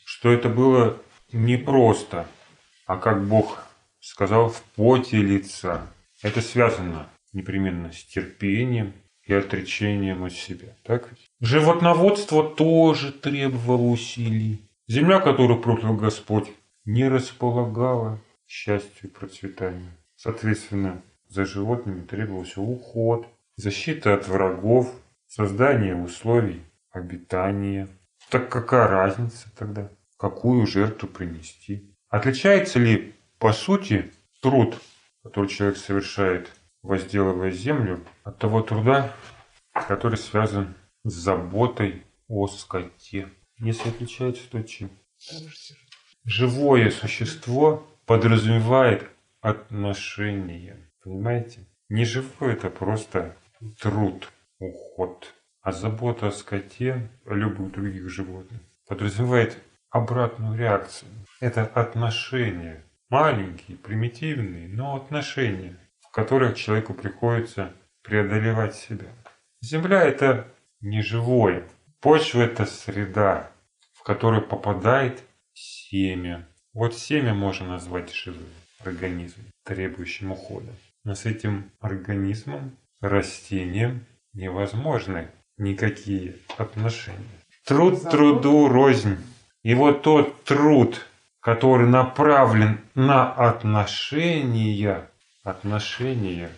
Что 0.05 0.31
это 0.31 0.49
было 0.49 0.99
не 1.33 1.57
просто, 1.57 2.26
а 2.87 2.97
как 2.97 3.26
Бог 3.26 3.64
сказал, 4.00 4.50
в 4.50 4.62
поте 4.76 5.17
лица. 5.19 5.87
Это 6.23 6.41
связано 6.41 7.09
непременно 7.33 7.93
с 7.93 8.05
терпением 8.05 8.93
и 9.23 9.33
отречением 9.33 10.25
от 10.25 10.33
себя. 10.33 10.76
Так? 10.83 11.11
Животноводство 11.41 12.49
тоже 12.49 13.12
требовало 13.12 13.88
усилий. 13.91 14.69
Земля, 14.87 15.21
которую 15.21 15.61
проклял 15.61 15.95
Господь, 15.95 16.50
не 16.85 17.09
располагала 17.09 18.21
счастью 18.47 19.09
и 19.09 19.12
процветанию. 19.12 19.93
Соответственно, 20.25 21.02
за 21.28 21.45
животными 21.45 22.00
требовался 22.00 22.62
уход, 22.62 23.28
защита 23.57 24.14
от 24.14 24.26
врагов, 24.26 24.90
создание 25.26 25.95
условий 25.95 26.62
обитания. 26.90 27.88
Так 28.31 28.49
какая 28.49 28.88
разница 28.88 29.54
тогда? 29.54 29.90
Какую 30.16 30.66
жертву 30.66 31.09
принести? 31.09 31.95
Отличается 32.09 32.78
ли, 32.78 33.12
по 33.38 33.52
сути, 33.52 34.12
труд, 34.40 34.81
который 35.23 35.49
человек 35.49 35.76
совершает, 35.76 36.50
возделывая 36.83 37.50
землю, 37.50 38.00
от 38.23 38.38
того 38.38 38.62
труда, 38.62 39.14
который 39.75 40.16
связан 40.16 40.75
с 41.04 41.12
заботой 41.12 42.02
о 42.28 42.47
скоте? 42.47 43.28
Если 43.59 43.90
отличается, 43.90 44.49
то 44.50 44.62
чем? 44.62 44.88
Живое 46.25 46.88
существо 46.88 47.87
подразумевает 48.07 49.11
отношения. 49.44 50.90
Понимаете? 51.02 51.60
Не 51.90 52.06
живое 52.06 52.54
это 52.54 52.70
просто 52.70 53.36
труд, 53.78 54.30
уход. 54.58 55.34
А 55.60 55.70
забота 55.70 56.28
о 56.28 56.32
скоте, 56.32 57.10
о 57.26 57.34
любых 57.34 57.72
других 57.72 58.08
животных 58.08 58.60
подразумевает 58.88 59.58
обратную 59.90 60.58
реакцию. 60.58 61.10
Это 61.40 61.66
отношения. 61.66 62.82
Маленькие, 63.10 63.76
примитивные, 63.76 64.66
но 64.68 64.96
отношения, 64.96 65.76
в 66.00 66.10
которых 66.10 66.56
человеку 66.56 66.94
приходится 66.94 67.72
преодолевать 68.02 68.74
себя. 68.74 69.08
Земля– 69.60 70.02
это 70.04 70.48
не 70.80 71.02
живое. 71.02 71.64
Почва– 72.00 72.40
это 72.42 72.64
среда, 72.64 73.50
в 73.92 74.02
которую 74.04 74.46
попадает 74.46 75.22
семя. 75.52 76.48
Вот 76.72 76.94
семя 76.94 77.34
можно 77.34 77.68
назвать 77.68 78.12
живым 78.12 78.48
организмом, 78.87 79.47
требующим 79.64 80.33
ухода. 80.33 80.73
Но 81.05 81.14
с 81.14 81.26
этим 81.26 81.71
организмом, 81.81 82.76
растением 83.00 84.05
невозможны 84.33 85.29
никакие 85.59 86.37
отношения. 86.57 87.19
Труд 87.64 88.03
труду 88.11 88.69
рознь. 88.69 89.19
И 89.62 89.75
вот 89.75 90.03
тот 90.03 90.45
труд, 90.45 91.07
который 91.41 91.88
направлен 91.88 92.81
на 92.95 93.33
отношения, 93.33 95.09
отношения 95.43 96.50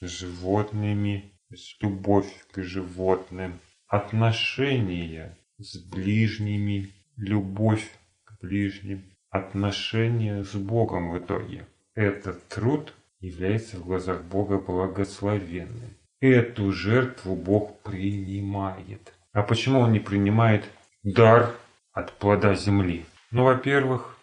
с 0.00 0.06
животными, 0.06 1.32
с 1.54 1.80
любовь 1.80 2.32
к 2.52 2.62
животным, 2.62 3.58
отношения 3.88 5.36
с 5.58 5.78
ближними, 5.78 6.90
любовь 7.16 7.88
к 8.24 8.40
ближним, 8.40 9.04
отношения 9.30 10.44
с 10.44 10.54
Богом 10.54 11.10
в 11.10 11.18
итоге. 11.18 11.66
Этот 11.94 12.46
труд 12.48 12.92
является 13.20 13.78
в 13.78 13.84
глазах 13.84 14.22
Бога 14.22 14.58
благословенным. 14.58 15.96
Эту 16.20 16.72
жертву 16.72 17.36
Бог 17.36 17.80
принимает. 17.80 19.12
А 19.32 19.42
почему 19.42 19.80
Он 19.80 19.92
не 19.92 20.00
принимает 20.00 20.64
дар 21.02 21.54
от 21.92 22.12
плода 22.12 22.54
земли? 22.54 23.04
Ну, 23.30 23.44
во-первых, 23.44 24.16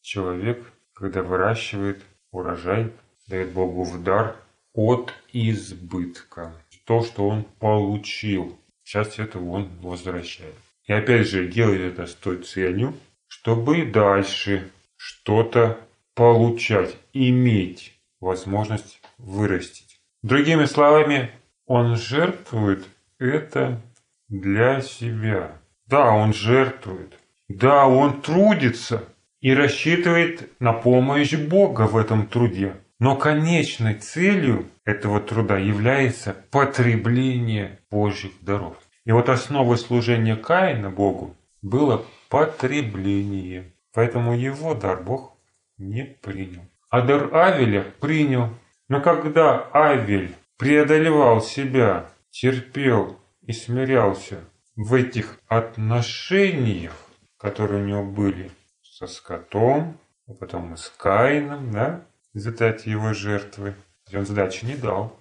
человек, 0.00 0.64
когда 0.92 1.22
выращивает 1.22 2.02
урожай, 2.30 2.92
дает 3.26 3.52
Богу 3.52 3.84
в 3.84 4.02
дар 4.02 4.36
от 4.74 5.12
избытка. 5.32 6.52
То, 6.84 7.02
что 7.02 7.28
он 7.28 7.44
получил, 7.58 8.58
часть 8.84 9.18
этого 9.18 9.50
он 9.50 9.68
возвращает. 9.80 10.54
И 10.86 10.92
опять 10.92 11.28
же, 11.28 11.48
делает 11.48 11.92
это 11.92 12.06
с 12.06 12.14
той 12.14 12.42
целью, 12.42 12.94
чтобы 13.42 13.86
дальше 13.86 14.70
что-то 14.96 15.80
получать, 16.14 16.94
иметь 17.14 17.98
возможность 18.20 19.00
вырастить. 19.16 19.98
Другими 20.22 20.66
словами, 20.66 21.30
он 21.66 21.96
жертвует 21.96 22.84
это 23.18 23.80
для 24.28 24.82
себя. 24.82 25.52
Да, 25.86 26.10
он 26.10 26.34
жертвует. 26.34 27.14
Да, 27.48 27.86
он 27.86 28.20
трудится 28.20 29.04
и 29.40 29.54
рассчитывает 29.54 30.50
на 30.60 30.74
помощь 30.74 31.34
Бога 31.34 31.86
в 31.86 31.96
этом 31.96 32.26
труде. 32.26 32.74
Но 32.98 33.16
конечной 33.16 33.94
целью 33.94 34.66
этого 34.84 35.18
труда 35.18 35.56
является 35.56 36.36
потребление 36.50 37.78
Божьих 37.90 38.32
даров. 38.42 38.76
И 39.06 39.12
вот 39.12 39.30
основой 39.30 39.78
служения 39.78 40.36
Каина 40.36 40.90
Богу 40.90 41.34
было 41.62 42.04
потребление. 42.30 43.74
Поэтому 43.92 44.34
его 44.34 44.74
дар 44.74 45.02
Бог 45.02 45.36
не 45.76 46.04
принял. 46.22 46.62
А 46.88 47.02
дар 47.02 47.34
Авеля 47.34 47.84
принял. 48.00 48.54
Но 48.88 49.00
когда 49.00 49.68
Авель 49.72 50.34
преодолевал 50.56 51.42
себя, 51.42 52.08
терпел 52.30 53.18
и 53.42 53.52
смирялся 53.52 54.40
в 54.76 54.94
этих 54.94 55.38
отношениях, 55.48 56.94
которые 57.36 57.82
у 57.82 57.86
него 57.86 58.04
были 58.04 58.50
со 58.82 59.06
скотом, 59.06 59.98
а 60.26 60.34
потом 60.34 60.74
и 60.74 60.76
с 60.76 60.88
Каином, 60.96 61.72
да, 61.72 62.04
задать 62.32 62.86
его 62.86 63.12
жертвы. 63.12 63.74
Он 64.12 64.26
задачи 64.26 64.64
не 64.64 64.76
дал. 64.76 65.16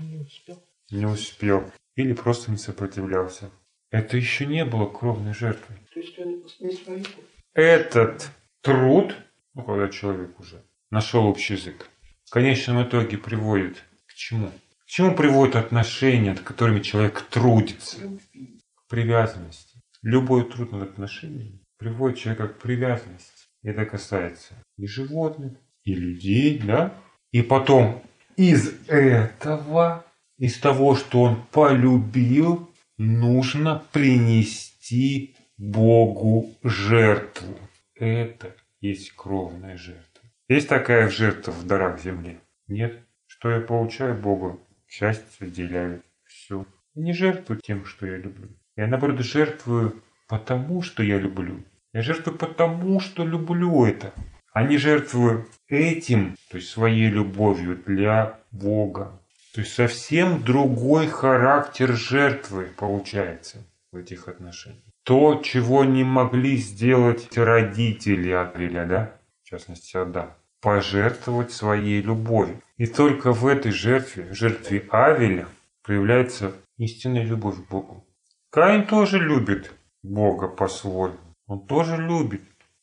Не 0.00 0.18
успел. 0.18 0.62
Не 0.90 1.06
успел. 1.06 1.70
Или 1.96 2.12
просто 2.14 2.50
не 2.50 2.56
сопротивлялся. 2.56 3.50
Это 3.94 4.16
еще 4.16 4.44
не 4.44 4.64
было 4.64 4.86
кровной 4.86 5.34
жертвой. 5.34 5.76
То 5.94 6.00
есть 6.00 6.18
он 6.18 6.42
не 6.58 6.72
свою 6.72 7.04
Этот 7.52 8.28
труд, 8.60 9.14
ну, 9.54 9.62
когда 9.62 9.88
человек 9.88 10.40
уже 10.40 10.64
нашел 10.90 11.26
общий 11.26 11.54
язык, 11.54 11.88
в 12.24 12.30
конечном 12.30 12.82
итоге 12.82 13.18
приводит 13.18 13.84
к 14.08 14.14
чему? 14.14 14.48
К 14.48 14.86
чему 14.86 15.14
приводят 15.14 15.54
отношения, 15.54 16.30
над 16.30 16.40
которыми 16.40 16.80
человек 16.80 17.20
трудится? 17.30 17.98
К 18.00 18.90
привязанности. 18.90 19.80
Любой 20.02 20.50
труд 20.50 20.72
над 20.72 20.90
отношениями 20.90 21.60
приводит 21.78 22.18
человека 22.18 22.48
к 22.48 22.58
привязанности. 22.58 23.46
Это 23.62 23.86
касается 23.86 24.54
и 24.76 24.88
животных, 24.88 25.52
и 25.84 25.94
людей, 25.94 26.58
да? 26.58 26.92
И 27.30 27.42
потом 27.42 28.02
из 28.34 28.74
этого, 28.88 30.04
из 30.36 30.58
того, 30.58 30.96
что 30.96 31.22
он 31.22 31.44
полюбил, 31.52 32.73
нужно 32.98 33.82
принести 33.92 35.36
Богу 35.56 36.50
жертву. 36.62 37.58
Это 37.94 38.54
есть 38.80 39.12
кровная 39.12 39.76
жертва. 39.76 40.22
Есть 40.48 40.68
такая 40.68 41.08
жертва 41.08 41.52
в 41.52 41.66
дарах 41.66 42.00
земли? 42.00 42.38
Нет. 42.68 43.00
Что 43.26 43.50
я 43.50 43.60
получаю 43.60 44.14
Богу? 44.14 44.60
Счастье 44.88 45.26
разделяю. 45.40 46.02
Все. 46.24 46.66
Я 46.94 47.02
не 47.02 47.12
жертвую 47.12 47.60
тем, 47.60 47.84
что 47.84 48.06
я 48.06 48.16
люблю. 48.16 48.48
Я, 48.76 48.86
наоборот, 48.86 49.20
жертвую 49.20 50.02
потому, 50.28 50.82
что 50.82 51.02
я 51.02 51.18
люблю. 51.18 51.64
Я 51.92 52.02
жертвую 52.02 52.38
потому, 52.38 53.00
что 53.00 53.24
люблю 53.24 53.84
это. 53.84 54.12
А 54.52 54.62
не 54.62 54.78
жертвую 54.78 55.48
этим, 55.68 56.36
то 56.50 56.58
есть 56.58 56.70
своей 56.70 57.08
любовью 57.08 57.76
для 57.84 58.38
Бога. 58.52 59.20
То 59.54 59.60
есть 59.60 59.74
совсем 59.74 60.42
другой 60.42 61.06
характер 61.06 61.92
жертвы 61.92 62.72
получается 62.76 63.58
в 63.92 63.96
этих 63.96 64.26
отношениях. 64.26 64.82
То, 65.04 65.40
чего 65.44 65.84
не 65.84 66.02
могли 66.02 66.56
сделать 66.56 67.36
родители 67.38 68.32
Авеля, 68.32 68.84
да, 68.84 69.12
в 69.44 69.48
частности 69.48 69.96
Адам, 69.96 70.34
пожертвовать 70.60 71.52
своей 71.52 72.02
любовью. 72.02 72.60
И 72.78 72.86
только 72.88 73.32
в 73.32 73.46
этой 73.46 73.70
жертве, 73.70 74.32
жертве 74.32 74.88
Авеля, 74.90 75.46
проявляется 75.84 76.52
истинная 76.78 77.24
любовь 77.24 77.64
к 77.64 77.68
Богу. 77.68 78.04
Каин 78.50 78.86
тоже 78.86 79.20
любит 79.20 79.72
Бога 80.02 80.48
по-своему. 80.48 81.18
Он 81.46 81.64
тоже 81.64 81.96
любит, 81.96 82.42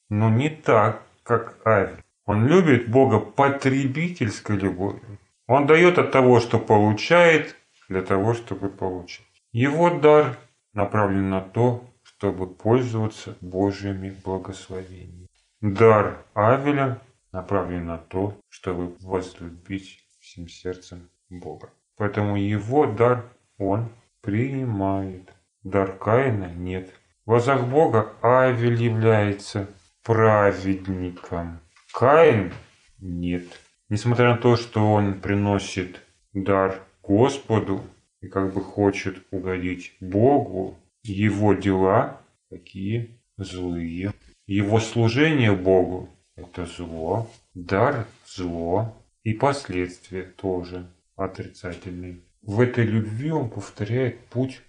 но 0.09 0.29
не 0.29 0.49
так, 0.49 1.03
как 1.23 1.57
Авель. 1.67 2.01
Он 2.25 2.47
любит 2.47 2.89
Бога 2.89 3.19
потребительской 3.19 4.55
любовью. 4.55 5.17
Он 5.53 5.67
дает 5.67 5.97
от 5.97 6.13
того, 6.13 6.39
что 6.39 6.59
получает, 6.59 7.57
для 7.89 8.01
того, 8.01 8.33
чтобы 8.33 8.69
получить. 8.69 9.27
Его 9.51 9.89
дар 9.89 10.37
направлен 10.71 11.29
на 11.29 11.41
то, 11.41 11.83
чтобы 12.03 12.47
пользоваться 12.47 13.35
Божьими 13.41 14.15
благословениями. 14.23 15.27
Дар 15.59 16.23
Авеля 16.35 17.01
направлен 17.33 17.87
на 17.87 17.97
то, 17.97 18.33
чтобы 18.47 18.95
возлюбить 19.01 19.99
всем 20.21 20.47
сердцем 20.47 21.09
Бога. 21.29 21.69
Поэтому 21.97 22.37
его 22.37 22.85
дар 22.85 23.25
он 23.57 23.89
принимает. 24.21 25.33
Дар 25.63 25.91
Каина 25.97 26.53
нет. 26.55 26.93
В 27.25 27.31
глазах 27.31 27.67
Бога 27.67 28.13
Авель 28.21 28.81
является 28.81 29.67
праведником. 30.01 31.59
Каин 31.91 32.53
нет. 33.01 33.47
Несмотря 33.91 34.29
на 34.29 34.37
то, 34.37 34.55
что 34.55 34.89
он 34.89 35.19
приносит 35.19 35.99
дар 36.31 36.81
Господу 37.03 37.81
и 38.21 38.27
как 38.29 38.53
бы 38.53 38.61
хочет 38.61 39.17
угодить 39.31 39.97
Богу, 39.99 40.77
его 41.03 41.53
дела 41.53 42.21
такие 42.49 43.19
злые. 43.35 44.13
Его 44.47 44.79
служение 44.79 45.51
Богу– 45.51 46.09
это 46.37 46.65
зло, 46.65 47.29
дар– 47.53 48.07
зло, 48.25 48.95
и 49.23 49.33
последствия 49.33 50.23
тоже 50.23 50.89
отрицательные. 51.17 52.21
В 52.41 52.61
этой 52.61 52.85
любви 52.85 53.29
он 53.31 53.49
повторяет 53.49 54.19
путь 54.27 54.61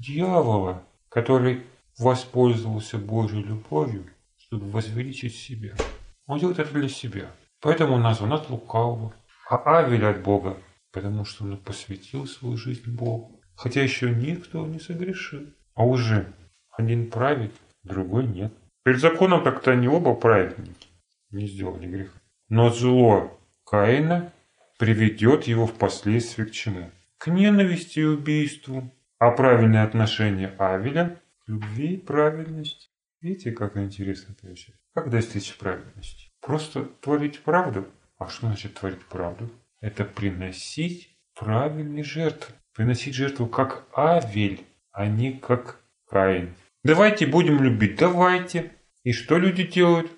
дьявола, 0.00 0.82
который 1.08 1.62
воспользовался 1.98 2.98
Божьей 2.98 3.44
любовью, 3.44 4.06
чтобы 4.38 4.68
возвеличить 4.70 5.36
себя. 5.36 5.76
Он 6.26 6.40
делает 6.40 6.58
это 6.58 6.74
для 6.74 6.88
себя. 6.88 7.30
Поэтому 7.60 7.98
назван 7.98 8.32
от 8.32 8.48
лукавого. 8.50 9.14
А 9.48 9.78
Авель 9.78 10.06
от 10.06 10.22
Бога, 10.22 10.56
потому 10.92 11.24
что 11.24 11.44
он 11.44 11.56
посвятил 11.58 12.26
свою 12.26 12.56
жизнь 12.56 12.90
Богу. 12.90 13.40
Хотя 13.56 13.82
еще 13.82 14.10
никто 14.10 14.66
не 14.66 14.78
согрешил. 14.78 15.46
А 15.74 15.84
уже 15.84 16.32
один 16.70 17.10
правит, 17.10 17.52
другой 17.82 18.26
нет. 18.26 18.52
Перед 18.84 19.00
законом 19.00 19.44
так-то 19.44 19.72
они 19.72 19.88
оба 19.88 20.14
праведники. 20.14 20.88
Не 21.30 21.46
сделали 21.46 21.86
греха. 21.86 22.18
Но 22.48 22.70
зло 22.70 23.38
Каина 23.64 24.32
приведет 24.78 25.44
его 25.44 25.66
впоследствии 25.66 26.44
к 26.44 26.52
чему? 26.52 26.90
К 27.18 27.26
ненависти 27.26 28.00
и 28.00 28.04
убийству. 28.04 28.90
А 29.18 29.30
правильное 29.32 29.84
отношение 29.84 30.54
Авеля 30.58 31.20
к 31.44 31.48
любви 31.48 31.94
и 31.94 31.98
правильности. 31.98 32.88
Видите, 33.20 33.52
как 33.52 33.76
интересно 33.76 34.34
получается? 34.40 34.82
Как 34.94 35.10
достичь 35.10 35.54
правильности? 35.58 36.29
Просто 36.50 36.82
творить 37.00 37.44
правду. 37.44 37.86
А 38.18 38.26
что 38.26 38.48
значит 38.48 38.74
творить 38.74 39.04
правду? 39.04 39.48
Это 39.80 40.04
приносить 40.04 41.16
правильные 41.38 42.02
жертвы. 42.02 42.52
Приносить 42.74 43.14
жертву 43.14 43.46
как 43.46 43.86
Авель, 43.96 44.64
а 44.90 45.06
не 45.06 45.32
как 45.32 45.78
Каин. 46.08 46.56
Давайте 46.82 47.28
будем 47.28 47.62
любить, 47.62 47.94
давайте. 47.94 48.72
И 49.04 49.12
что 49.12 49.38
люди 49.38 49.62
делают? 49.62 50.10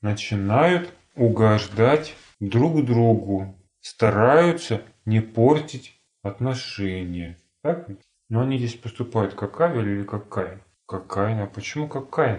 Начинают 0.00 0.94
угождать 1.16 2.14
друг 2.38 2.84
другу. 2.84 3.58
Стараются 3.80 4.82
не 5.06 5.20
портить 5.20 6.00
отношения. 6.22 7.36
Так? 7.64 7.88
Но 8.28 8.42
они 8.42 8.58
здесь 8.58 8.76
поступают 8.76 9.34
как 9.34 9.60
Авель 9.60 9.88
или 9.88 10.04
как 10.04 10.28
Каин? 10.28 10.60
Как 10.86 11.08
Каин. 11.08 11.40
А 11.40 11.46
почему 11.46 11.88
как 11.88 12.10
Каин? 12.10 12.38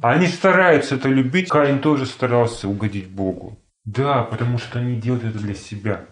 Они 0.00 0.26
стараются 0.26 0.94
это 0.94 1.08
любить. 1.08 1.48
Каин 1.48 1.80
тоже 1.80 2.06
старался 2.06 2.68
угодить 2.68 3.08
Богу. 3.08 3.58
Да, 3.84 4.22
потому 4.22 4.58
что 4.58 4.78
они 4.78 5.00
делают 5.00 5.24
это 5.24 5.38
для 5.38 5.54
себя, 5.54 6.06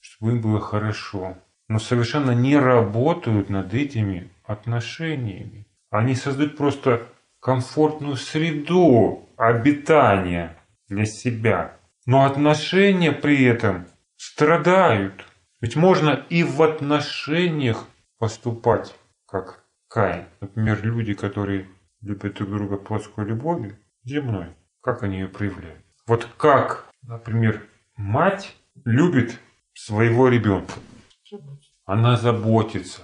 чтобы 0.00 0.32
им 0.32 0.40
было 0.40 0.60
хорошо. 0.60 1.38
Но 1.68 1.78
совершенно 1.78 2.32
не 2.32 2.56
работают 2.56 3.48
над 3.48 3.74
этими 3.74 4.30
отношениями. 4.44 5.66
Они 5.90 6.14
создают 6.14 6.56
просто 6.56 7.06
комфортную 7.40 8.16
среду 8.16 9.28
обитания 9.36 10.56
для 10.88 11.04
себя. 11.04 11.76
Но 12.06 12.24
отношения 12.24 13.12
при 13.12 13.44
этом 13.44 13.86
страдают. 14.16 15.24
Ведь 15.60 15.76
можно 15.76 16.10
и 16.28 16.44
в 16.44 16.62
отношениях 16.62 17.88
поступать, 18.18 18.94
как 19.26 19.64
Каин. 19.88 20.26
Например, 20.40 20.80
люди, 20.82 21.14
которые 21.14 21.68
любят 22.02 22.34
друг 22.34 22.50
друга 22.50 22.76
плотской 22.76 23.24
любовью, 23.24 23.78
земной, 24.04 24.48
как 24.80 25.02
они 25.02 25.20
ее 25.20 25.28
проявляют. 25.28 25.84
Вот 26.06 26.28
как, 26.36 26.88
например, 27.02 27.66
мать 27.96 28.56
любит 28.84 29.38
своего 29.74 30.28
ребенка. 30.28 30.74
Она 31.84 32.16
заботится 32.16 33.02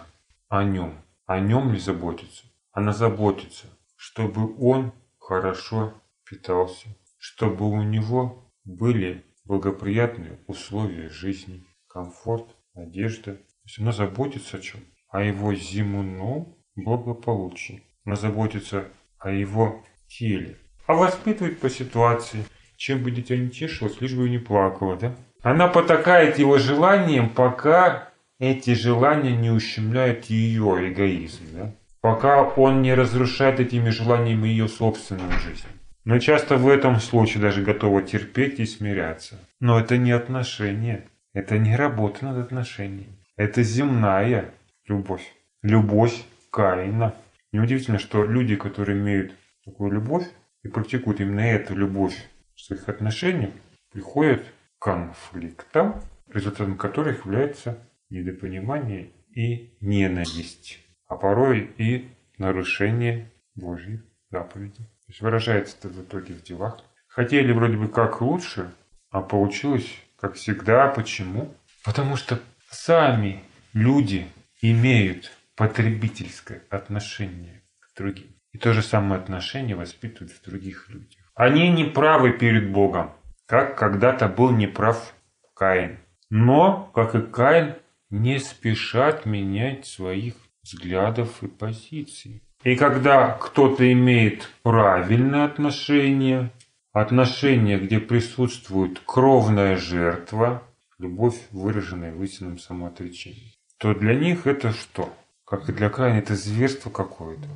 о 0.48 0.64
нем. 0.64 0.94
О 1.26 1.40
нем 1.40 1.72
ли 1.72 1.78
заботится? 1.78 2.44
Она 2.72 2.92
заботится, 2.92 3.66
чтобы 3.96 4.56
он 4.58 4.92
хорошо 5.18 5.94
питался, 6.24 6.88
чтобы 7.18 7.68
у 7.68 7.82
него 7.82 8.50
были 8.64 9.24
благоприятные 9.44 10.38
условия 10.46 11.08
жизни, 11.08 11.64
комфорт, 11.86 12.54
одежда. 12.74 13.34
То 13.34 13.64
есть 13.64 13.78
она 13.78 13.92
заботится 13.92 14.58
о 14.58 14.60
чем? 14.60 14.80
О 15.08 15.22
его 15.22 15.54
земном 15.54 16.56
благополучии. 16.76 17.82
Она 18.08 18.16
заботится 18.16 18.84
о 19.18 19.30
его 19.30 19.84
теле. 20.06 20.56
А 20.86 20.94
воспитывает 20.94 21.58
по 21.58 21.68
ситуации. 21.68 22.42
Чем 22.78 23.02
бы 23.02 23.10
дитя 23.10 23.36
не 23.36 23.50
тешилось, 23.50 24.00
лишь 24.00 24.14
бы 24.14 24.30
не 24.30 24.38
плакало, 24.38 24.96
да? 24.96 25.14
Она 25.42 25.68
потакает 25.68 26.38
его 26.38 26.56
желанием, 26.56 27.28
пока 27.28 28.08
эти 28.38 28.72
желания 28.72 29.36
не 29.36 29.50
ущемляют 29.50 30.24
ее 30.24 30.90
эгоизм, 30.90 31.44
да? 31.52 31.74
пока 32.00 32.44
он 32.44 32.80
не 32.80 32.94
разрушает 32.94 33.60
этими 33.60 33.90
желаниями 33.90 34.48
ее 34.48 34.68
собственную 34.68 35.32
жизнь. 35.32 35.68
Но 36.06 36.18
часто 36.18 36.56
в 36.56 36.66
этом 36.66 37.00
случае 37.00 37.42
даже 37.42 37.60
готова 37.60 38.00
терпеть 38.00 38.58
и 38.58 38.64
смиряться. 38.64 39.38
Но 39.60 39.78
это 39.78 39.98
не 39.98 40.12
отношения, 40.12 41.04
это 41.34 41.58
не 41.58 41.76
работа 41.76 42.24
над 42.24 42.38
отношениями. 42.38 43.18
Это 43.36 43.62
земная 43.62 44.46
любовь. 44.86 45.30
Любовь 45.60 46.22
Каина. 46.50 47.14
Неудивительно, 47.52 47.98
что 47.98 48.24
люди, 48.24 48.56
которые 48.56 48.98
имеют 48.98 49.32
такую 49.64 49.92
любовь 49.92 50.26
и 50.62 50.68
практикуют 50.68 51.20
именно 51.20 51.40
эту 51.40 51.74
любовь 51.74 52.16
в 52.54 52.60
своих 52.60 52.88
отношениях, 52.88 53.50
приходят 53.92 54.42
к 54.78 54.82
конфликтам, 54.82 56.02
результатом 56.32 56.76
которых 56.76 57.24
является 57.24 57.78
недопонимание 58.10 59.10
и 59.34 59.76
ненависть, 59.80 60.78
а 61.06 61.16
порой 61.16 61.70
и 61.78 62.08
нарушение 62.38 63.30
Божьих 63.54 64.02
заповедей. 64.30 64.84
То 64.84 65.08
есть 65.08 65.20
выражается 65.20 65.76
это 65.78 65.88
в 65.88 66.02
итоге 66.02 66.34
в 66.34 66.42
делах. 66.42 66.82
Хотели 67.06 67.52
вроде 67.52 67.76
бы 67.76 67.88
как 67.88 68.20
лучше, 68.20 68.70
а 69.10 69.22
получилось 69.22 69.88
как 70.20 70.34
всегда. 70.34 70.88
Почему? 70.88 71.54
Потому 71.84 72.16
что 72.16 72.38
сами 72.70 73.42
люди 73.72 74.26
имеют 74.60 75.32
потребительское 75.58 76.62
отношение 76.70 77.62
к 77.80 77.96
другим. 77.98 78.28
И 78.52 78.58
то 78.58 78.72
же 78.72 78.80
самое 78.80 79.20
отношение 79.20 79.74
воспитывают 79.74 80.32
в 80.32 80.42
других 80.44 80.88
людях. 80.88 81.20
Они 81.34 81.68
не 81.68 81.84
правы 81.84 82.32
перед 82.32 82.70
Богом, 82.70 83.10
как 83.44 83.76
когда-то 83.76 84.28
был 84.28 84.52
неправ 84.52 85.14
Каин. 85.54 85.98
Но, 86.30 86.90
как 86.94 87.16
и 87.16 87.22
Каин, 87.22 87.74
не 88.08 88.38
спешат 88.38 89.26
менять 89.26 89.84
своих 89.84 90.34
взглядов 90.62 91.42
и 91.42 91.48
позиций. 91.48 92.42
И 92.62 92.76
когда 92.76 93.32
кто-то 93.32 93.92
имеет 93.92 94.48
правильное 94.62 95.44
отношение, 95.44 96.52
отношение, 96.92 97.78
где 97.78 97.98
присутствует 97.98 99.00
кровная 99.04 99.76
жертва, 99.76 100.62
любовь, 100.98 101.40
выраженная 101.50 102.12
в 102.12 102.22
истинном 102.22 102.58
самоотречении, 102.58 103.54
то 103.78 103.94
для 103.94 104.14
них 104.14 104.46
это 104.46 104.72
что? 104.72 105.12
Как 105.48 105.68
и 105.68 105.72
для 105.72 105.88
Каина, 105.88 106.18
это 106.18 106.34
зверство 106.34 106.90
какое-то. 106.90 107.48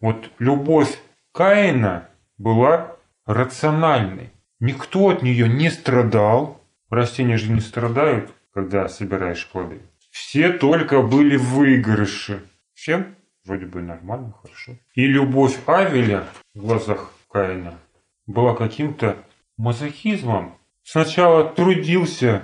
Вот 0.00 0.30
любовь 0.38 0.98
Каина 1.32 2.08
была 2.36 2.96
рациональной. 3.24 4.30
Никто 4.60 5.08
от 5.08 5.22
нее 5.22 5.48
не 5.48 5.70
страдал. 5.70 6.60
Растения 6.90 7.38
же 7.38 7.50
не 7.50 7.60
страдают, 7.60 8.30
когда 8.52 8.86
собираешь 8.88 9.48
плоды. 9.48 9.80
Все 10.10 10.52
только 10.52 11.00
были 11.00 11.36
в 11.36 11.54
выигрыше. 11.54 12.44
Всем 12.74 13.14
вроде 13.46 13.64
бы 13.64 13.80
нормально, 13.80 14.34
хорошо. 14.42 14.72
И 14.94 15.06
любовь 15.06 15.58
Авеля 15.66 16.26
в 16.54 16.60
глазах 16.60 17.12
Каина 17.30 17.78
была 18.26 18.54
каким-то 18.54 19.16
мазохизмом. 19.56 20.58
Сначала 20.82 21.44
трудился, 21.44 22.42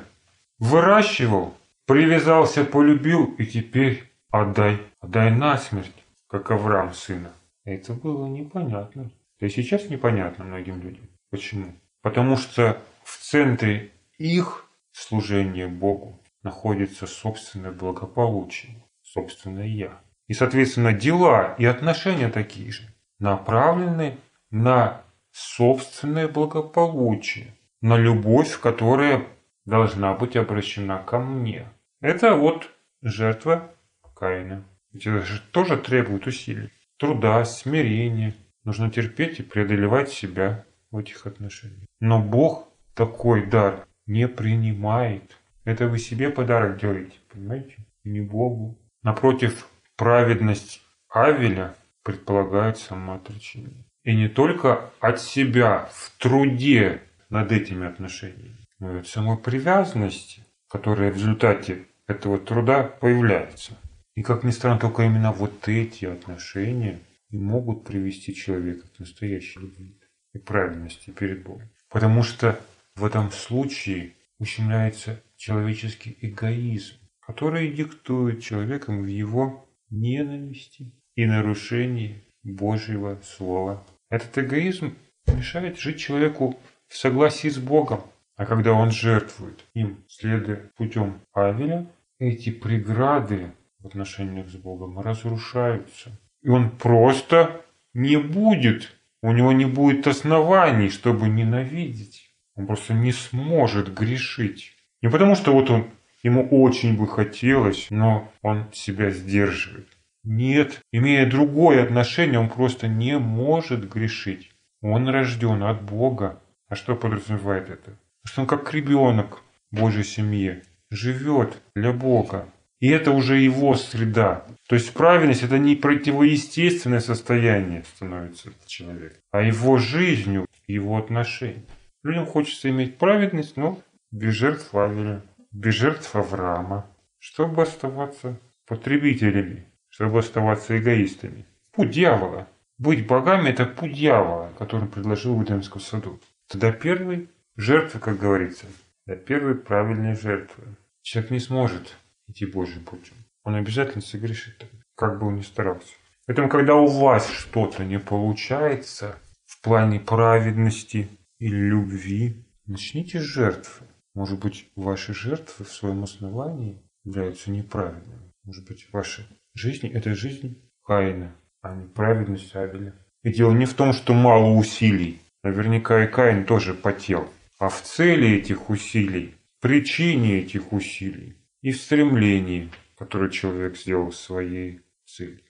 выращивал, 0.59 1.55
привязался, 1.85 2.65
полюбил 2.65 3.35
и 3.37 3.45
теперь 3.45 4.08
отдай, 4.31 4.79
отдай 5.01 5.31
насмерть, 5.31 6.05
как 6.27 6.51
Авраам 6.51 6.93
сына. 6.95 7.33
Это 7.65 7.93
было 7.93 8.27
непонятно. 8.27 9.11
Да 9.41 9.47
и 9.47 9.51
сейчас 9.51 9.89
непонятно 9.89 10.45
многим 10.45 10.81
людям. 10.81 11.09
Почему? 11.31 11.73
Потому 12.03 12.37
что 12.37 12.81
в 13.05 13.19
центре 13.19 13.93
их 14.17 14.67
служения 14.93 15.69
Богу 15.69 16.19
находится 16.43 17.07
собственное 17.07 17.73
благополучие, 17.73 18.75
собственное 19.03 19.67
«я». 19.67 20.01
И, 20.27 20.35
соответственно, 20.35 20.93
дела 20.93 21.55
и 21.59 21.65
отношения 21.65 22.29
такие 22.29 22.71
же, 22.71 22.83
направлены 23.19 24.19
на 24.51 25.03
собственное 25.31 26.29
благополучие, 26.29 27.55
на 27.81 27.97
любовь, 27.97 28.59
которая 28.61 29.27
должна 29.65 30.15
быть 30.15 30.37
обращена 30.37 30.99
ко 31.03 31.19
мне. 31.19 31.69
Это 32.01 32.35
вот 32.35 32.71
жертва 33.03 33.71
Каина. 34.19 34.65
Ведь 34.93 35.07
это 35.07 35.25
же 35.25 35.41
тоже 35.53 35.77
требует 35.77 36.27
усилий, 36.27 36.71
труда, 36.97 37.45
смирения. 37.45 38.35
Нужно 38.65 38.91
терпеть 38.91 39.39
и 39.39 39.43
преодолевать 39.43 40.11
себя 40.11 40.65
в 40.91 40.99
этих 40.99 41.27
отношениях. 41.27 41.87
Но 42.01 42.21
Бог 42.21 42.69
такой 42.95 43.47
дар 43.47 43.87
не 44.07 44.27
принимает. 44.29 45.37
Это 45.65 45.87
вы 45.87 45.99
себе 45.99 46.31
подарок 46.31 46.81
делаете, 46.81 47.17
понимаете? 47.33 47.77
Не 48.05 48.21
Богу. 48.21 48.79
Напротив, 49.03 49.69
праведность 49.97 50.83
Авеля 51.09 51.75
предполагает 52.03 52.79
самоотречение. 52.79 53.85
И 54.05 54.17
не 54.17 54.29
только 54.29 54.91
от 55.01 55.21
себя 55.21 55.89
в 55.93 56.11
труде 56.19 57.03
над 57.29 57.53
этими 57.53 57.87
отношениями, 57.87 58.57
но 58.79 58.97
и 58.97 59.01
от 59.01 59.07
самой 59.07 59.37
привязанности, 59.37 60.45
которая 60.69 61.13
в 61.13 61.17
результате 61.17 61.85
этого 62.07 62.39
труда 62.39 62.83
появляется. 62.83 63.77
И 64.19 64.23
как 64.23 64.43
ни 64.43 64.51
странно, 64.51 64.81
только 64.81 65.05
именно 65.05 65.31
вот 65.31 65.69
эти 65.69 66.05
отношения 66.05 66.99
и 67.31 67.39
могут 67.39 67.85
привести 67.85 68.35
человека 68.35 68.89
к 68.89 68.99
настоящей 68.99 69.61
любви 69.61 69.97
и 70.33 70.39
праведности 70.39 71.11
перед 71.11 71.45
Богом. 71.45 71.69
Потому 71.89 72.25
что 72.25 72.59
в 72.97 73.05
этом 73.05 73.31
случае 73.31 74.15
ущемляется 74.41 75.23
человеческий 75.37 76.19
эгоизм, 76.21 76.97
который 77.21 77.71
диктует 77.71 78.43
человеком 78.43 79.03
в 79.03 79.07
его 79.07 79.65
ненависти 79.89 80.91
и 81.15 81.25
нарушении 81.25 82.21
Божьего 82.43 83.21
Слова. 83.23 83.87
Этот 84.11 84.37
эгоизм 84.37 84.97
мешает 85.29 85.79
жить 85.79 86.01
человеку 86.01 86.59
в 86.89 86.97
согласии 86.97 87.51
с 87.51 87.59
Богом. 87.59 88.01
А 88.35 88.47
когда 88.47 88.73
он 88.73 88.91
жертвует 88.91 89.65
им, 89.75 90.03
следуя 90.09 90.73
путем 90.77 91.21
Авеля, 91.33 91.87
эти 92.19 92.51
преграды 92.51 93.53
в 93.81 93.87
отношениях 93.87 94.49
с 94.49 94.57
Богом 94.57 94.99
разрушаются. 95.01 96.11
И 96.43 96.49
он 96.49 96.71
просто 96.71 97.63
не 97.95 98.17
будет, 98.17 98.93
у 99.23 99.33
него 99.33 99.53
не 99.53 99.65
будет 99.65 100.07
оснований, 100.07 100.91
чтобы 100.91 101.29
ненавидеть. 101.29 102.31
Он 102.55 102.67
просто 102.67 102.95
не 102.95 103.13
сможет 103.13 103.95
грешить. 103.95 104.73
Не 105.03 105.11
потому, 105.11 105.37
что 105.37 105.53
вот 105.53 105.71
он, 105.71 105.87
ему 106.23 106.49
очень 106.49 106.97
бы 106.97 107.07
хотелось, 107.07 107.87
но 107.91 108.33
он 108.43 108.67
себя 108.73 109.11
сдерживает. 109.11 109.87
Нет, 110.25 110.81
имея 110.93 111.31
другое 111.31 111.83
отношение, 111.83 112.41
он 112.41 112.49
просто 112.49 112.89
не 112.89 113.19
может 113.19 113.89
грешить. 113.89 114.51
Он 114.83 115.09
рожден 115.09 115.63
от 115.63 115.83
Бога. 115.83 116.41
А 116.69 116.75
что 116.75 116.97
подразумевает 116.97 117.71
это? 117.71 117.97
Что 118.25 118.43
он 118.43 118.47
как 118.47 118.75
ребенок 118.75 119.43
Божьей 119.71 120.05
семье 120.05 120.63
живет 120.91 121.63
для 121.75 121.93
Бога. 121.93 122.49
И 122.81 122.89
это 122.89 123.11
уже 123.11 123.39
его 123.39 123.75
среда. 123.75 124.45
То 124.69 124.77
есть 124.77 124.93
правильность 124.93 125.43
это 125.43 125.59
не 125.59 125.75
противоестественное 125.75 127.01
состояние 127.01 127.85
становится 127.95 128.53
человек, 128.67 129.19
а 129.33 129.43
его 129.43 129.79
жизнью, 129.79 130.47
его 130.67 130.97
отношением. 130.97 131.67
Людям 132.05 132.27
хочется 132.27 132.71
иметь 132.71 132.97
праведность, 132.97 133.57
но 133.57 133.83
без 134.13 134.35
жертв 134.35 134.75
Авеля, 134.75 135.23
без 135.51 135.75
жертв 135.75 136.15
Авраама, 136.15 136.87
чтобы 137.19 137.63
оставаться 137.63 138.39
потребителями, 138.67 139.67
чтобы 139.89 140.21
оставаться 140.21 140.79
эгоистами. 140.79 141.45
Путь 141.73 141.91
дьявола. 141.91 142.47
Быть 142.79 143.09
богами– 143.09 143.49
это 143.51 143.67
путь 143.67 143.95
дьявола, 143.95 144.53
который 144.57 144.89
предложил 144.89 145.35
в 145.35 145.43
Эдемском 145.43 145.81
саду. 145.81 146.21
Тогда 146.47 146.71
первый 146.71 147.29
жертвы, 147.57 147.99
как 147.99 148.19
говорится, 148.19 148.67
до 149.07 149.17
первой 149.17 149.57
правильной 149.57 150.15
жертвы. 150.15 150.77
Человек 151.03 151.33
не 151.33 151.41
сможет 151.41 151.97
идти 152.29 152.47
Божьим 152.47 152.85
путем. 152.85 153.15
Он 153.45 153.55
обязательно 153.55 154.03
согрешит, 154.03 154.67
как 154.95 155.19
бы 155.19 155.27
он 155.29 155.37
ни 155.37 155.43
старался. 155.43 155.95
Поэтому, 156.27 156.49
когда 156.49 156.75
у 156.75 156.87
вас 156.87 157.31
что-то 157.31 157.85
не 157.85 157.99
получается 157.99 159.19
в 159.47 159.63
плане 159.63 159.99
праведности 159.99 161.09
или 161.39 161.57
любви, 161.57 162.45
начните 162.67 163.21
с 163.21 163.23
жертвы. 163.25 163.87
Может 164.15 164.39
быть, 164.39 164.69
ваши 164.77 165.15
жертвы 165.15 165.65
в 165.65 165.73
своем 165.73 166.05
основании 166.05 166.83
являются 167.05 167.51
неправильными. 167.51 168.33
Может 168.45 168.67
быть, 168.67 168.87
ваша 168.93 169.27
жизнь– 169.55 169.89
это 169.95 170.15
жизнь 170.15 170.63
Каина, 170.85 171.35
а 171.63 171.75
не 171.75 171.87
праведность 171.87 172.55
Авеля. 172.55 172.95
И 173.23 173.33
дело 173.33 173.53
не 173.53 173.65
в 173.65 173.75
том, 173.75 173.93
что 173.93 174.13
мало 174.13 174.55
усилий. 174.55 175.23
Наверняка 175.43 176.05
и 176.05 176.09
Каин 176.09 176.45
тоже 176.45 176.75
потел. 176.75 177.33
А 177.59 177.71
в 177.71 177.81
цели 177.81 178.37
этих 178.37 178.69
усилий, 178.69 179.35
причине 179.61 180.41
этих 180.41 180.73
усилий 180.73 181.38
и 181.63 181.73
в 181.73 181.81
стремлении, 181.81 182.71
которое 182.97 183.31
человек 183.31 183.77
сделал 183.77 184.13
своей 184.13 184.81
целью. 185.05 185.48